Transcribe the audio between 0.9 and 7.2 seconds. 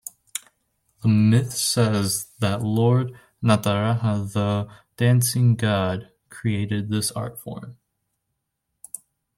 The myth says that Lord Nataraja, the Dancing God, created this